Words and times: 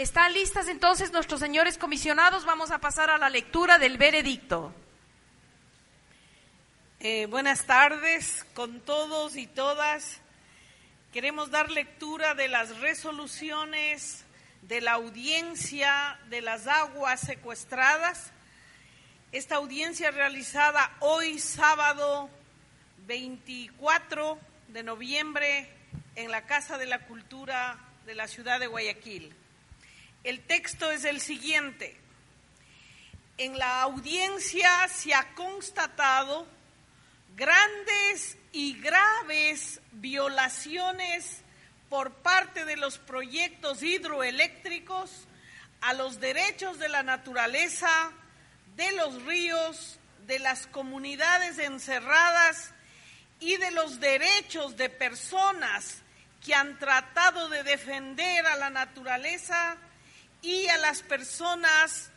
¿Están 0.00 0.32
listas 0.32 0.66
entonces 0.68 1.12
nuestros 1.12 1.40
señores 1.40 1.76
comisionados? 1.76 2.46
Vamos 2.46 2.70
a 2.70 2.78
pasar 2.78 3.10
a 3.10 3.18
la 3.18 3.28
lectura 3.28 3.76
del 3.76 3.98
veredicto. 3.98 4.72
Eh, 7.00 7.26
buenas 7.26 7.66
tardes 7.66 8.46
con 8.54 8.80
todos 8.80 9.36
y 9.36 9.46
todas. 9.46 10.22
Queremos 11.12 11.50
dar 11.50 11.70
lectura 11.70 12.32
de 12.32 12.48
las 12.48 12.78
resoluciones 12.78 14.24
de 14.62 14.80
la 14.80 14.92
audiencia 14.92 16.18
de 16.30 16.40
las 16.40 16.66
aguas 16.66 17.20
secuestradas. 17.20 18.32
Esta 19.32 19.56
audiencia 19.56 20.10
realizada 20.12 20.96
hoy 21.00 21.38
sábado 21.38 22.30
24 23.06 24.38
de 24.68 24.82
noviembre 24.82 25.68
en 26.16 26.30
la 26.30 26.46
Casa 26.46 26.78
de 26.78 26.86
la 26.86 27.00
Cultura 27.00 27.78
de 28.06 28.14
la 28.14 28.28
ciudad 28.28 28.60
de 28.60 28.66
Guayaquil. 28.66 29.36
El 30.22 30.40
texto 30.40 30.90
es 30.90 31.04
el 31.04 31.20
siguiente. 31.20 31.96
En 33.38 33.58
la 33.58 33.80
audiencia 33.80 34.68
se 34.88 35.14
ha 35.14 35.34
constatado 35.34 36.46
grandes 37.36 38.36
y 38.52 38.78
graves 38.80 39.80
violaciones 39.92 41.40
por 41.88 42.12
parte 42.16 42.66
de 42.66 42.76
los 42.76 42.98
proyectos 42.98 43.82
hidroeléctricos 43.82 45.26
a 45.80 45.94
los 45.94 46.20
derechos 46.20 46.78
de 46.78 46.90
la 46.90 47.02
naturaleza, 47.02 48.12
de 48.76 48.92
los 48.92 49.22
ríos, 49.22 49.98
de 50.26 50.38
las 50.38 50.66
comunidades 50.66 51.58
encerradas 51.58 52.74
y 53.40 53.56
de 53.56 53.70
los 53.70 54.00
derechos 54.00 54.76
de 54.76 54.90
personas 54.90 56.02
que 56.44 56.54
han 56.54 56.78
tratado 56.78 57.48
de 57.48 57.62
defender 57.62 58.46
a 58.46 58.56
la 58.56 58.68
naturaleza 58.68 59.78
y 60.42 60.66
a 60.68 60.78
las 60.78 61.02
personas 61.02 62.10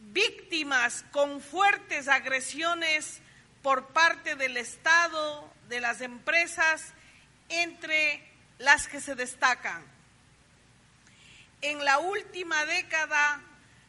víctimas 0.00 1.04
con 1.10 1.40
fuertes 1.40 2.08
agresiones 2.08 3.20
por 3.62 3.88
parte 3.88 4.36
del 4.36 4.56
Estado, 4.56 5.52
de 5.68 5.80
las 5.80 6.00
empresas, 6.00 6.94
entre 7.48 8.22
las 8.58 8.86
que 8.88 9.00
se 9.00 9.14
destacan. 9.14 9.84
En 11.60 11.84
la 11.84 11.98
última 11.98 12.64
década 12.66 13.42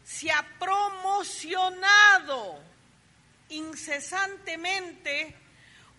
se 0.04 0.32
ha 0.32 0.44
promocionado 0.60 2.62
incesantemente 3.50 5.36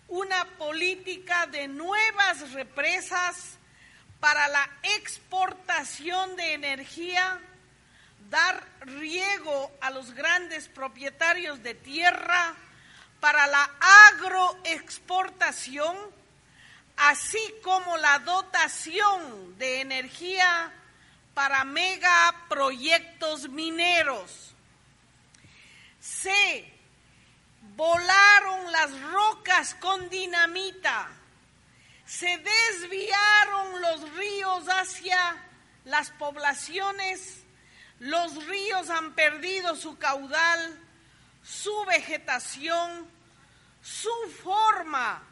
una 0.09 0.43
política 0.57 1.47
de 1.47 1.69
nuevas 1.69 2.51
represas 2.51 3.57
para 4.21 4.47
la 4.47 4.69
exportación 4.83 6.37
de 6.37 6.53
energía, 6.53 7.41
dar 8.29 8.63
riego 8.81 9.71
a 9.81 9.89
los 9.89 10.13
grandes 10.13 10.69
propietarios 10.69 11.61
de 11.63 11.73
tierra, 11.73 12.55
para 13.19 13.47
la 13.47 13.69
agroexportación, 14.13 15.97
así 16.97 17.41
como 17.63 17.97
la 17.97 18.19
dotación 18.19 19.57
de 19.57 19.81
energía 19.81 20.71
para 21.33 21.63
megaproyectos 21.63 23.49
mineros. 23.49 24.53
Se 25.99 26.71
volaron 27.75 28.71
las 28.71 29.01
rocas 29.01 29.75
con 29.75 30.09
dinamita 30.09 31.20
se 32.11 32.37
desviaron 32.37 33.81
los 33.81 34.13
ríos 34.15 34.65
hacia 34.67 35.17
las 35.85 36.11
poblaciones, 36.11 37.45
los 37.99 38.47
ríos 38.47 38.89
han 38.89 39.13
perdido 39.13 39.77
su 39.77 39.97
caudal, 39.97 40.77
su 41.41 41.85
vegetación, 41.85 43.07
su 43.81 44.11
forma, 44.43 45.23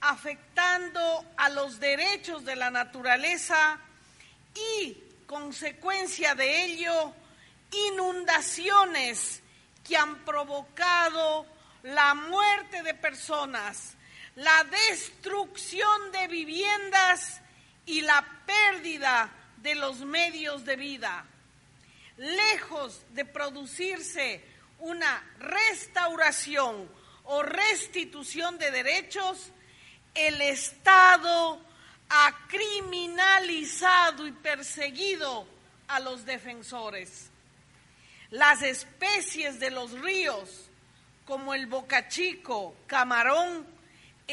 afectando 0.00 1.24
a 1.36 1.48
los 1.48 1.80
derechos 1.80 2.44
de 2.44 2.54
la 2.54 2.70
naturaleza 2.70 3.80
y, 4.54 5.02
consecuencia 5.26 6.36
de 6.36 6.64
ello, 6.64 7.12
inundaciones 7.88 9.42
que 9.82 9.96
han 9.96 10.24
provocado 10.24 11.44
la 11.82 12.14
muerte 12.14 12.84
de 12.84 12.94
personas, 12.94 13.96
la 14.36 14.64
destrucción 14.64 16.12
de 16.12 16.28
viviendas 16.28 17.40
y 17.86 18.02
la 18.02 18.24
pérdida 18.46 19.30
de 19.56 19.74
los 19.74 20.00
medios 20.00 20.64
de 20.64 20.76
vida. 20.76 21.24
Lejos 22.16 23.02
de 23.10 23.24
producirse 23.24 24.44
una 24.78 25.22
restauración 25.38 26.88
o 27.24 27.42
restitución 27.42 28.58
de 28.58 28.70
derechos, 28.70 29.50
el 30.14 30.40
Estado 30.40 31.60
ha 32.08 32.46
criminalizado 32.48 34.26
y 34.26 34.32
perseguido 34.32 35.46
a 35.88 36.00
los 36.00 36.24
defensores. 36.24 37.30
Las 38.30 38.62
especies 38.62 39.60
de 39.60 39.70
los 39.70 39.92
ríos, 39.92 40.68
como 41.24 41.54
el 41.54 41.66
bocachico, 41.66 42.74
camarón, 42.86 43.66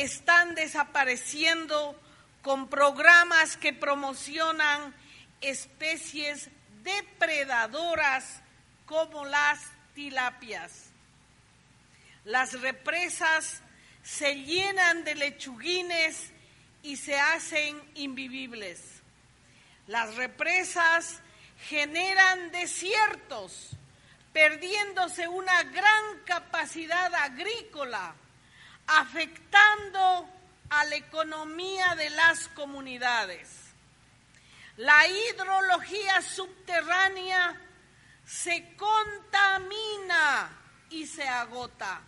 están 0.02 0.56
desapareciendo 0.56 2.00
con 2.42 2.70
programas 2.70 3.58
que 3.58 3.74
promocionan 3.74 4.96
especies 5.42 6.50
depredadoras 6.84 8.42
como 8.86 9.26
las 9.26 9.60
tilapias. 9.94 10.92
Las 12.26 12.60
represas 12.62 13.62
se 14.04 14.36
llenan 14.36 15.04
de 15.04 15.16
lechuguines 15.16 16.32
y 16.84 16.98
se 16.98 17.20
hacen 17.20 17.82
invivibles. 17.96 19.02
Las 19.88 20.16
represas 20.16 21.22
generan 21.68 22.52
desiertos, 22.52 23.72
perdiéndose 24.32 25.28
una 25.28 25.64
gran 25.64 26.20
capacidad 26.26 27.14
agrícola 27.16 28.14
afectando 28.88 30.28
a 30.70 30.86
la 30.86 30.96
economía 30.96 31.96
de 31.96 32.10
las 32.10 32.48
comunidades. 32.50 33.50
La 34.78 35.08
hidrología 35.08 36.22
subterránea 36.22 37.60
se 38.26 38.76
contamina 38.76 40.50
y 40.90 41.06
se 41.08 41.28
agota. 41.28 42.02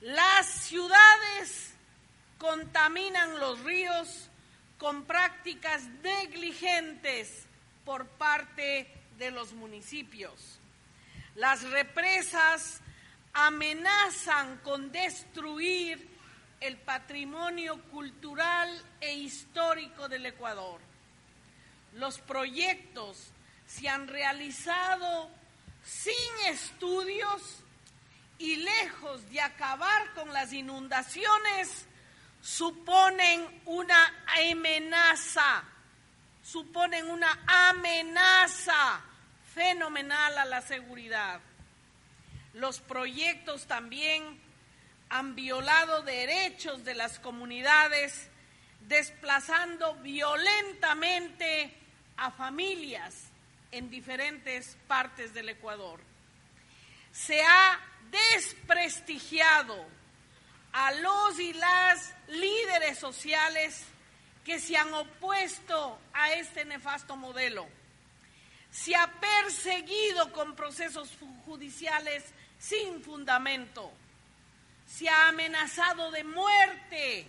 Las 0.00 0.46
ciudades 0.46 1.74
contaminan 2.38 3.38
los 3.38 3.60
ríos 3.60 4.28
con 4.78 5.04
prácticas 5.04 5.82
negligentes 6.02 7.44
por 7.84 8.06
parte 8.06 8.90
de 9.18 9.30
los 9.30 9.52
municipios. 9.52 10.58
Las 11.34 11.62
represas 11.64 12.80
amenazan 13.36 14.58
con 14.58 14.90
destruir 14.90 16.08
el 16.58 16.78
patrimonio 16.78 17.82
cultural 17.90 18.70
e 18.98 19.12
histórico 19.14 20.08
del 20.08 20.24
Ecuador. 20.24 20.80
Los 21.92 22.18
proyectos 22.18 23.30
se 23.66 23.88
han 23.88 24.08
realizado 24.08 25.30
sin 25.84 26.46
estudios 26.48 27.62
y 28.38 28.56
lejos 28.56 29.28
de 29.30 29.40
acabar 29.42 30.14
con 30.14 30.32
las 30.32 30.52
inundaciones, 30.54 31.86
suponen 32.40 33.62
una 33.66 34.24
amenaza, 34.50 35.62
suponen 36.42 37.10
una 37.10 37.38
amenaza 37.46 39.02
fenomenal 39.54 40.38
a 40.38 40.44
la 40.46 40.62
seguridad. 40.62 41.40
Los 42.56 42.80
proyectos 42.80 43.66
también 43.66 44.40
han 45.10 45.34
violado 45.34 46.00
derechos 46.00 46.84
de 46.84 46.94
las 46.94 47.18
comunidades, 47.18 48.30
desplazando 48.80 49.94
violentamente 49.96 51.70
a 52.16 52.30
familias 52.30 53.14
en 53.72 53.90
diferentes 53.90 54.78
partes 54.88 55.34
del 55.34 55.50
Ecuador. 55.50 56.00
Se 57.12 57.42
ha 57.42 57.78
desprestigiado 58.10 59.86
a 60.72 60.92
los 60.92 61.38
y 61.38 61.52
las 61.52 62.14
líderes 62.28 62.98
sociales 62.98 63.84
que 64.46 64.60
se 64.60 64.78
han 64.78 64.94
opuesto 64.94 65.98
a 66.14 66.32
este 66.32 66.64
nefasto 66.64 67.16
modelo. 67.16 67.68
Se 68.70 68.96
ha 68.96 69.12
perseguido 69.20 70.32
con 70.32 70.56
procesos 70.56 71.10
judiciales 71.44 72.24
sin 72.58 73.02
fundamento. 73.02 73.92
Se 74.86 75.08
ha 75.08 75.28
amenazado 75.28 76.10
de 76.10 76.24
muerte 76.24 77.26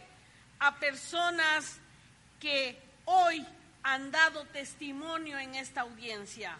a 0.59 0.75
personas 0.79 1.79
que 2.39 2.79
hoy 3.05 3.45
han 3.83 4.11
dado 4.11 4.45
testimonio 4.45 5.39
en 5.39 5.55
esta 5.55 5.81
audiencia. 5.81 6.57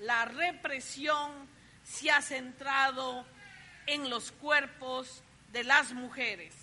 La 0.00 0.24
represión 0.24 1.30
se 1.84 2.10
ha 2.10 2.20
centrado 2.20 3.24
en 3.86 4.10
los 4.10 4.32
cuerpos 4.32 5.22
de 5.52 5.64
las 5.64 5.92
mujeres. 5.92 6.54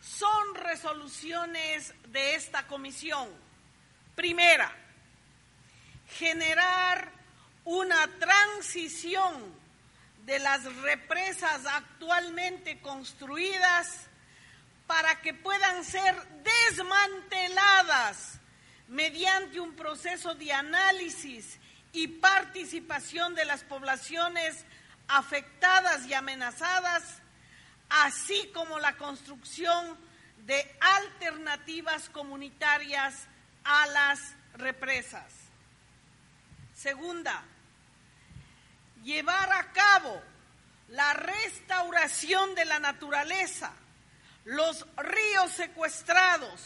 Son 0.00 0.54
resoluciones 0.54 1.94
de 2.08 2.34
esta 2.34 2.66
comisión. 2.66 3.28
Primera, 4.14 4.72
generar 6.18 7.15
una 7.66 8.06
transición 8.18 9.54
de 10.24 10.38
las 10.38 10.64
represas 10.76 11.66
actualmente 11.66 12.80
construidas 12.80 14.06
para 14.86 15.20
que 15.20 15.34
puedan 15.34 15.84
ser 15.84 16.14
desmanteladas 16.44 18.38
mediante 18.88 19.58
un 19.58 19.74
proceso 19.74 20.34
de 20.36 20.52
análisis 20.52 21.58
y 21.92 22.06
participación 22.06 23.34
de 23.34 23.44
las 23.44 23.64
poblaciones 23.64 24.64
afectadas 25.08 26.06
y 26.06 26.14
amenazadas, 26.14 27.02
así 27.88 28.48
como 28.54 28.78
la 28.78 28.96
construcción 28.96 29.98
de 30.44 30.76
alternativas 30.80 32.08
comunitarias 32.10 33.26
a 33.64 33.86
las 33.88 34.20
represas. 34.54 35.32
Segunda, 36.76 37.42
llevar 39.06 39.52
a 39.52 39.72
cabo 39.72 40.20
la 40.88 41.14
restauración 41.14 42.54
de 42.56 42.64
la 42.64 42.80
naturaleza, 42.80 43.72
los 44.44 44.84
ríos 44.96 45.52
secuestrados 45.52 46.60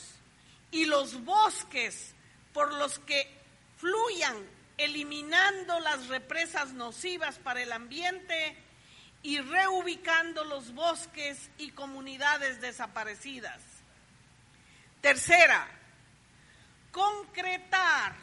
y 0.71 0.87
los 0.87 1.23
bosques 1.23 2.15
por 2.55 2.73
los 2.75 2.99
que 3.01 3.31
fluyan 3.77 4.37
eliminando 4.79 5.79
las 5.81 6.09
represas 6.09 6.73
nocivas 6.73 7.39
para 7.39 7.63
el 7.63 7.73
ambiente 7.73 8.57
y 9.23 9.39
reubicando 9.41 10.43
los 10.45 10.73
bosques 10.73 11.51
y 11.59 11.73
comunidades 11.73 12.63
desaparecidas. 12.63 13.61
Tercera, 15.03 15.69
concretar 16.91 18.15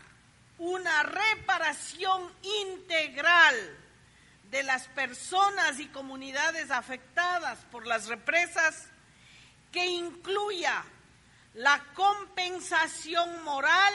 una 0.58 1.04
reparación 1.04 2.34
integral 2.42 3.56
de 4.50 4.64
las 4.64 4.88
personas 4.90 5.80
y 5.80 5.88
comunidades 5.88 6.72
afectadas 6.72 7.60
por 7.72 7.86
las 7.86 8.08
represas 8.08 8.88
que 9.72 9.86
incluya 9.86 10.84
la 11.54 11.84
compensación 11.94 13.44
moral 13.44 13.94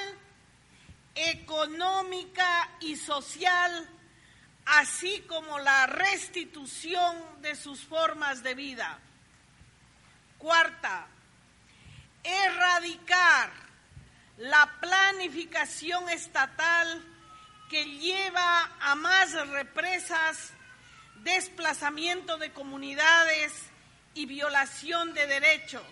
económica 1.15 2.71
y 2.81 2.97
social, 2.97 3.89
así 4.67 5.21
como 5.29 5.59
la 5.59 5.87
restitución 5.87 7.17
de 7.41 7.55
sus 7.57 7.81
formas 7.85 8.43
de 8.43 8.55
vida. 8.55 8.99
Cuarta, 10.39 11.07
erradicar 12.23 13.51
la 14.39 14.79
planificación 14.81 16.09
estatal 16.11 17.12
que 17.73 17.87
lleva 17.87 18.71
a 18.81 18.95
más 18.95 19.33
represas, 19.49 20.51
desplazamiento 21.23 22.37
de 22.37 22.53
comunidades 22.53 23.51
y 24.13 24.27
violación 24.27 25.15
de 25.15 25.27
derechos. 25.27 25.83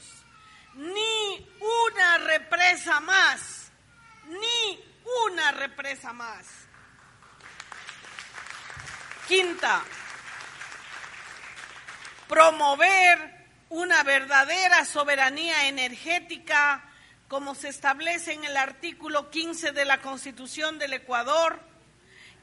Ni 0.75 1.49
una 1.89 2.19
represa 2.19 3.01
más, 3.01 3.73
ni 4.27 4.85
una 5.25 5.53
represa 5.53 6.13
más. 6.13 6.47
Quinta, 9.27 9.83
promover 12.29 13.49
una 13.71 14.03
verdadera 14.03 14.85
soberanía 14.85 15.67
energética 15.67 16.85
como 17.27 17.55
se 17.55 17.69
establece 17.69 18.35
en 18.35 18.45
el 18.45 18.59
artículo 18.59 19.31
15 19.31 19.73
de 19.73 19.85
la 19.87 20.03
Constitución 20.03 20.79
del 20.79 20.93
Ecuador, 20.93 21.70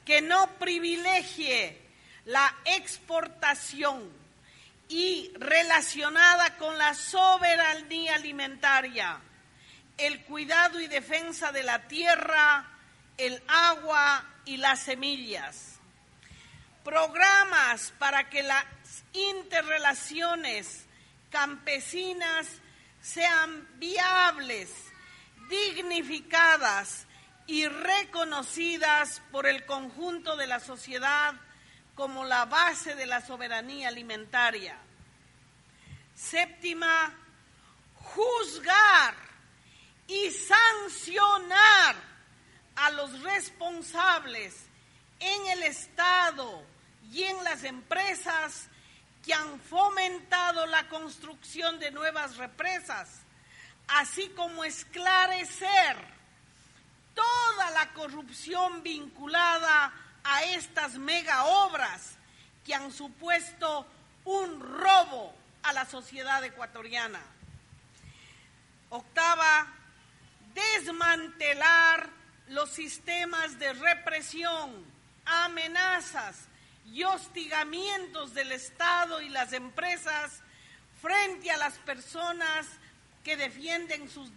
que 0.08 0.22
no 0.22 0.46
privilegie 0.58 1.78
la 2.24 2.56
exportación 2.64 4.10
y 4.88 5.30
relacionada 5.34 6.56
con 6.56 6.78
la 6.78 6.94
soberanía 6.94 8.14
alimentaria 8.14 9.20
el 9.98 10.22
cuidado 10.22 10.80
y 10.80 10.86
defensa 10.86 11.52
de 11.52 11.62
la 11.62 11.88
tierra, 11.88 12.66
el 13.18 13.42
agua 13.48 14.24
y 14.46 14.56
las 14.56 14.84
semillas. 14.84 15.74
Programas 16.84 17.92
para 17.98 18.30
que 18.30 18.42
las 18.42 18.64
interrelaciones 19.12 20.86
campesinas 21.28 22.46
sean 23.02 23.68
viables, 23.78 24.70
dignificadas 25.50 27.07
y 27.48 27.66
reconocidas 27.66 29.22
por 29.32 29.46
el 29.46 29.64
conjunto 29.64 30.36
de 30.36 30.46
la 30.46 30.60
sociedad 30.60 31.34
como 31.94 32.24
la 32.24 32.44
base 32.44 32.94
de 32.94 33.06
la 33.06 33.24
soberanía 33.26 33.88
alimentaria. 33.88 34.76
Séptima, 36.14 37.14
juzgar 37.94 39.14
y 40.06 40.30
sancionar 40.30 41.96
a 42.76 42.90
los 42.90 43.22
responsables 43.22 44.66
en 45.18 45.46
el 45.46 45.62
Estado 45.62 46.62
y 47.10 47.22
en 47.22 47.42
las 47.44 47.64
empresas 47.64 48.68
que 49.24 49.32
han 49.32 49.58
fomentado 49.58 50.66
la 50.66 50.86
construcción 50.88 51.78
de 51.78 51.92
nuevas 51.92 52.36
represas, 52.36 53.08
así 53.88 54.28
como 54.36 54.64
esclarecer 54.64 56.17
toda 57.18 57.70
la 57.72 57.92
corrupción 57.94 58.82
vinculada 58.84 59.92
a 60.22 60.44
estas 60.44 60.94
mega 60.94 61.44
obras 61.44 62.16
que 62.64 62.74
han 62.74 62.92
supuesto 62.92 63.84
un 64.24 64.60
robo 64.60 65.34
a 65.64 65.72
la 65.72 65.84
sociedad 65.84 66.44
ecuatoriana. 66.44 67.20
Octava, 68.90 69.66
desmantelar 70.54 72.08
los 72.50 72.70
sistemas 72.70 73.58
de 73.58 73.72
represión, 73.72 74.84
amenazas 75.24 76.44
y 76.92 77.02
hostigamientos 77.02 78.32
del 78.32 78.52
Estado 78.52 79.20
y 79.20 79.28
las 79.28 79.52
empresas 79.52 80.40
frente 81.02 81.50
a 81.50 81.56
las 81.56 81.74
personas 81.78 82.66
que 83.24 83.36
defienden 83.36 84.08
sus, 84.08 84.30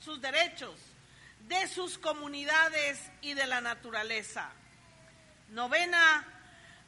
sus 0.00 0.20
derechos, 0.20 0.74
de 1.48 1.68
sus 1.68 1.98
comunidades 1.98 3.00
y 3.20 3.34
de 3.34 3.46
la 3.46 3.60
naturaleza. 3.60 4.50
Novena, 5.50 6.26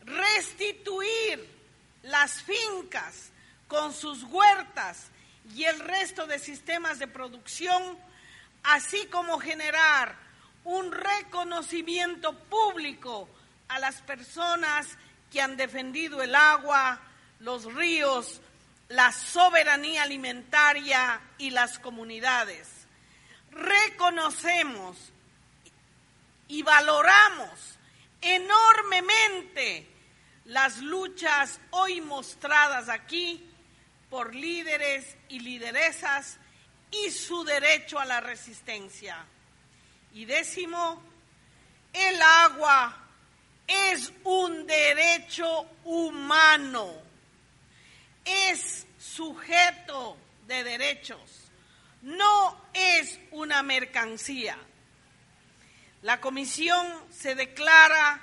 restituir 0.05 1.49
las 2.03 2.43
fincas 2.43 3.31
con 3.67 3.93
sus 3.93 4.25
huertas 4.25 5.09
y 5.55 5.65
el 5.65 5.79
resto 5.81 6.27
de 6.27 6.39
sistemas 6.39 6.99
de 6.99 7.07
producción 7.07 7.99
así 8.65 9.07
como 9.07 9.39
generar 9.39 10.17
un 10.65 10.93
reconocimiento 10.93 12.35
público 12.35 13.29
a 13.69 13.79
las 13.79 14.03
personas 14.03 14.87
que 15.31 15.41
han 15.41 15.57
defendido 15.57 16.23
el 16.23 16.35
agua, 16.35 17.01
los 17.41 17.73
ríos, 17.73 18.41
la 18.89 19.13
soberanía 19.13 20.03
alimentaria 20.03 21.21
y 21.39 21.51
las 21.51 21.79
comunidades. 21.79 22.78
Reconocemos 23.51 24.97
y 26.49 26.63
valoramos 26.63 27.79
enormemente 28.21 29.87
las 30.47 30.79
luchas 30.79 31.61
hoy 31.71 32.01
mostradas 32.01 32.89
aquí 32.89 33.45
por 34.11 34.35
líderes 34.35 35.17
y 35.29 35.41
lideresas 35.41 36.39
y 36.91 37.11
su 37.11 37.45
derecho 37.45 37.99
a 37.99 38.05
la 38.07 38.21
resistencia. 38.21 39.25
Y 40.15 40.25
décimo, 40.25 41.03
el 41.93 42.21
agua 42.23 42.97
es 43.67 44.13
un 44.25 44.67
derecho 44.67 45.67
humano, 45.85 46.95
es 48.25 48.87
sujeto 48.99 50.17
de 50.47 50.65
derechos, 50.65 51.48
no 52.03 52.61
es 52.75 53.19
una 53.31 53.63
mercancía. 53.63 54.57
La 56.03 56.21
comisión 56.21 56.87
se 57.11 57.35
declara 57.35 58.21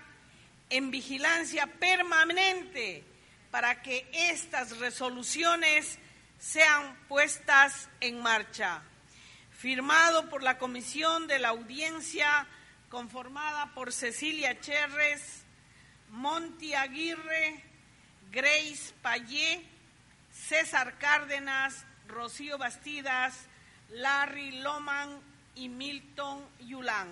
en 0.70 0.91
vigilancia 0.91 1.67
permanente 1.67 3.03
para 3.51 3.82
que 3.82 4.08
estas 4.13 4.77
resoluciones 4.79 6.00
sean 6.39 6.96
puestas 7.08 7.89
en 8.00 8.22
marcha. 8.22 8.82
Firmado 9.51 10.29
por 10.29 10.44
la 10.44 10.58
comisión 10.58 11.27
de 11.27 11.39
la 11.39 11.50
audiencia 11.50 12.48
conformada 12.89 13.74
por 13.74 13.91
Cecilia 13.91 14.60
Cherres, 14.60 15.44
Monti 16.10 16.74
Aguirre, 16.74 17.63
Grace 18.32 18.94
Payé, 19.01 19.65
César 20.32 20.98
Cárdenas, 20.98 21.86
Rocío 22.08 22.58
Bastidas, 22.58 23.48
Larry 23.89 24.60
Loman 24.60 25.20
y 25.56 25.70
Milton 25.70 26.44
Yulán. 26.60 27.10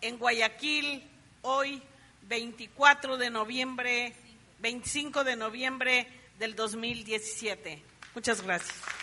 En 0.00 0.18
Guayaquil, 0.18 1.08
hoy 1.42 1.82
24 2.22 3.16
de 3.16 3.30
noviembre, 3.30 4.14
25 4.60 5.24
de 5.24 5.36
noviembre 5.36 6.06
del 6.38 6.54
2017. 6.54 7.82
Muchas 8.14 8.42
gracias. 8.42 9.01